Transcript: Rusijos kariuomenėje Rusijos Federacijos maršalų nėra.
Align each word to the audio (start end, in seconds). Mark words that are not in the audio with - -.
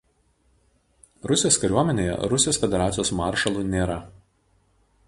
Rusijos 1.31 1.59
kariuomenėje 1.65 2.17
Rusijos 2.33 2.61
Federacijos 2.65 3.17
maršalų 3.21 3.67
nėra. 3.77 4.01